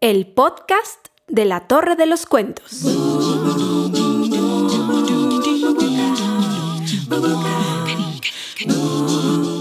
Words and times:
el 0.00 0.28
podcast 0.28 1.08
de 1.26 1.44
la 1.44 1.66
Torre 1.66 1.96
de 1.96 2.06
los 2.06 2.24
Cuentos. 2.24 2.84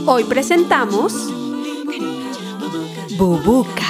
Hoy 0.05 0.23
presentamos 0.25 1.13
Bubuca. 3.17 3.81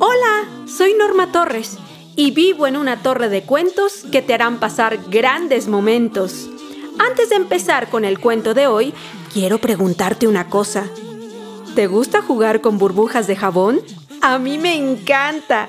Hola, 0.00 0.48
soy 0.66 0.94
Norma 0.94 1.30
Torres 1.30 1.78
y 2.16 2.32
vivo 2.32 2.66
en 2.66 2.76
una 2.76 3.02
torre 3.04 3.28
de 3.28 3.42
cuentos 3.44 4.04
que 4.10 4.20
te 4.20 4.34
harán 4.34 4.58
pasar 4.58 4.98
grandes 5.10 5.68
momentos. 5.68 6.50
Antes 6.98 7.30
de 7.30 7.36
empezar 7.36 7.88
con 7.88 8.04
el 8.04 8.18
cuento 8.18 8.52
de 8.52 8.66
hoy, 8.66 8.92
quiero 9.32 9.58
preguntarte 9.58 10.26
una 10.26 10.50
cosa. 10.50 10.90
¿Te 11.74 11.86
gusta 11.86 12.20
jugar 12.20 12.60
con 12.60 12.78
burbujas 12.78 13.26
de 13.26 13.36
jabón? 13.36 13.80
A 14.20 14.38
mí 14.38 14.58
me 14.58 14.74
encanta. 14.74 15.68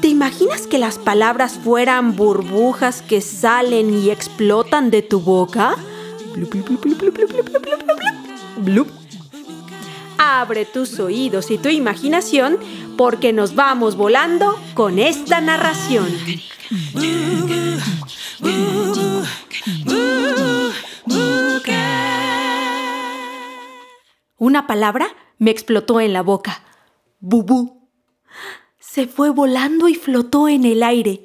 ¿Te 0.00 0.08
imaginas 0.08 0.66
que 0.66 0.78
las 0.78 0.98
palabras 0.98 1.58
fueran 1.62 2.16
burbujas 2.16 3.02
que 3.02 3.20
salen 3.20 3.94
y 3.94 4.10
explotan 4.10 4.90
de 4.90 5.00
tu 5.02 5.20
boca? 5.20 5.76
Abre 10.18 10.64
tus 10.66 10.98
oídos 11.00 11.50
y 11.50 11.58
tu 11.58 11.68
imaginación 11.68 12.58
porque 12.96 13.32
nos 13.32 13.54
vamos 13.54 13.96
volando 13.96 14.58
con 14.74 14.98
esta 14.98 15.40
narración. 15.40 16.08
Una 24.42 24.66
palabra 24.66 25.06
me 25.38 25.52
explotó 25.52 26.00
en 26.00 26.12
la 26.12 26.20
boca. 26.20 26.64
Bubú. 27.20 27.88
Se 28.80 29.06
fue 29.06 29.30
volando 29.30 29.86
y 29.86 29.94
flotó 29.94 30.48
en 30.48 30.64
el 30.64 30.82
aire. 30.82 31.22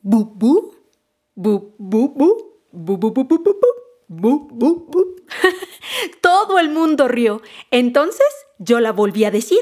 Bubú. 0.00 0.72
Bu, 1.34 1.74
bu, 1.76 2.14
bu. 2.14 2.60
Bu, 2.70 2.96
bu, 2.98 3.12
bu, 3.12 3.24
bu, 3.24 3.42
bu, 3.42 3.58
bu. 4.06 4.48
Bu, 4.48 4.88
bu, 4.92 5.16
Todo 6.20 6.60
el 6.60 6.68
mundo 6.70 7.08
rió. 7.08 7.42
Entonces 7.72 8.28
yo 8.60 8.78
la 8.78 8.92
volví 8.92 9.24
a 9.24 9.32
decir, 9.32 9.58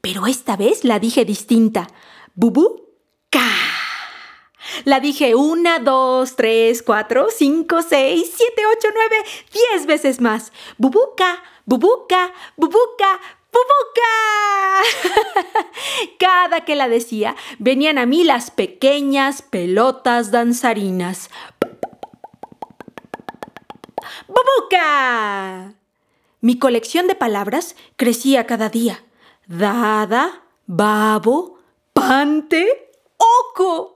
pero 0.00 0.28
esta 0.28 0.56
vez 0.56 0.84
la 0.84 1.00
dije 1.00 1.24
distinta. 1.24 1.88
Bubú. 2.36 2.83
La 4.84 5.00
dije 5.00 5.34
una, 5.34 5.78
dos, 5.78 6.36
tres, 6.36 6.82
cuatro, 6.82 7.28
cinco, 7.34 7.80
seis, 7.80 8.30
siete, 8.36 8.62
ocho, 8.66 8.88
nueve, 8.92 9.16
diez 9.50 9.86
veces 9.86 10.20
más. 10.20 10.52
Bubuca, 10.76 11.42
bubuca, 11.64 12.34
bubuca, 12.56 13.20
bubuca. 13.50 14.10
Cada 16.18 16.66
que 16.66 16.76
la 16.76 16.88
decía, 16.88 17.34
venían 17.58 17.96
a 17.96 18.04
mí 18.04 18.24
las 18.24 18.50
pequeñas 18.50 19.40
pelotas 19.40 20.30
danzarinas. 20.30 21.30
¡Bubuca! 24.28 25.72
Mi 26.42 26.58
colección 26.58 27.06
de 27.06 27.14
palabras 27.14 27.74
crecía 27.96 28.46
cada 28.46 28.68
día. 28.68 29.02
Dada, 29.46 30.42
babo, 30.66 31.58
pante, 31.94 32.90
oco. 33.16 33.93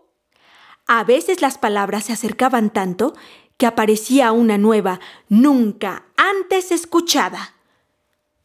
A 0.90 1.04
veces 1.04 1.42
las 1.42 1.58
palabras 1.58 2.06
se 2.06 2.14
acercaban 2.14 2.70
tanto 2.70 3.14
que 3.58 3.66
aparecía 3.66 4.32
una 4.32 4.56
nueva, 4.56 5.00
nunca 5.28 6.06
antes 6.16 6.72
escuchada. 6.72 7.52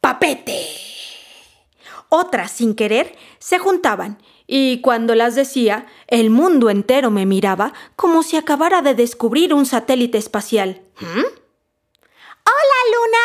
Papete. 0.02 0.66
Otras, 2.10 2.50
sin 2.50 2.74
querer, 2.74 3.16
se 3.38 3.58
juntaban, 3.58 4.18
y 4.46 4.82
cuando 4.82 5.14
las 5.14 5.34
decía, 5.34 5.86
el 6.06 6.28
mundo 6.28 6.68
entero 6.68 7.10
me 7.10 7.24
miraba 7.24 7.72
como 7.96 8.22
si 8.22 8.36
acabara 8.36 8.82
de 8.82 8.94
descubrir 8.94 9.54
un 9.54 9.64
satélite 9.64 10.18
espacial. 10.18 10.82
¿Mm? 11.00 11.24
¡Hola, 12.44 12.78
Luna! 12.92 13.24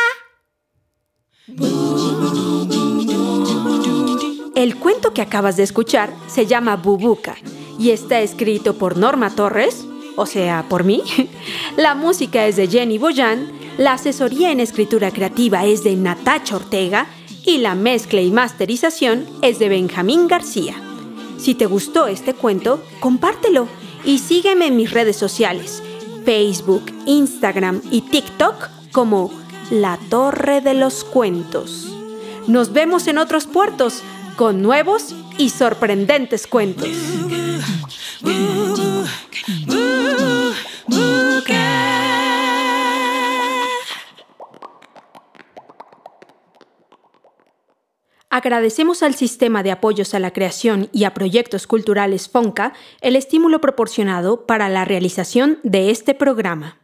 El 4.55 4.77
cuento 4.77 5.13
que 5.13 5.21
acabas 5.21 5.57
de 5.57 5.63
escuchar 5.63 6.13
se 6.27 6.45
llama 6.45 6.77
Bubuca 6.77 7.35
y 7.79 7.91
está 7.91 8.19
escrito 8.19 8.75
por 8.75 8.97
Norma 8.97 9.33
Torres, 9.33 9.85
o 10.17 10.25
sea, 10.25 10.65
por 10.69 10.83
mí. 10.83 11.01
La 11.77 11.95
música 11.95 12.45
es 12.45 12.57
de 12.57 12.67
Jenny 12.67 12.97
Boyan, 12.97 13.51
la 13.77 13.93
asesoría 13.93 14.51
en 14.51 14.59
escritura 14.59 15.09
creativa 15.11 15.65
es 15.65 15.85
de 15.85 15.95
Natacha 15.95 16.57
Ortega 16.57 17.07
y 17.45 17.59
la 17.59 17.75
mezcla 17.75 18.19
y 18.19 18.29
masterización 18.29 19.25
es 19.41 19.57
de 19.57 19.69
Benjamín 19.69 20.27
García. 20.27 20.75
Si 21.37 21.55
te 21.55 21.65
gustó 21.65 22.07
este 22.07 22.33
cuento, 22.33 22.83
compártelo 22.99 23.69
y 24.03 24.19
sígueme 24.19 24.67
en 24.67 24.75
mis 24.75 24.91
redes 24.91 25.15
sociales, 25.15 25.81
Facebook, 26.25 26.91
Instagram 27.05 27.81
y 27.89 28.01
TikTok 28.01 28.69
como 28.91 29.31
La 29.71 29.97
Torre 30.09 30.59
de 30.59 30.73
los 30.73 31.05
Cuentos. 31.05 31.87
Nos 32.47 32.73
vemos 32.73 33.07
en 33.07 33.17
otros 33.17 33.47
puertos 33.47 34.01
con 34.35 34.61
nuevos 34.61 35.15
y 35.37 35.51
sorprendentes 35.51 36.47
cuentos. 36.47 36.89
Agradecemos 48.31 49.03
al 49.03 49.15
Sistema 49.15 49.63
de 49.63 49.71
Apoyos 49.71 50.13
a 50.13 50.19
la 50.19 50.31
Creación 50.31 50.87
y 50.93 51.03
a 51.03 51.13
Proyectos 51.13 51.67
Culturales 51.67 52.29
FONCA 52.29 52.73
el 53.01 53.15
estímulo 53.15 53.59
proporcionado 53.59 54.45
para 54.45 54.69
la 54.69 54.85
realización 54.85 55.59
de 55.63 55.89
este 55.89 56.13
programa. 56.13 56.78